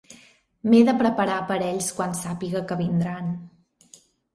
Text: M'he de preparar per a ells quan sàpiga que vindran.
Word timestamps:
M'he 0.69 0.79
de 0.87 0.95
preparar 1.01 1.37
per 1.53 1.59
a 1.59 1.67
ells 1.69 1.93
quan 2.01 2.19
sàpiga 2.23 2.67
que 2.73 2.83
vindran. 2.85 3.33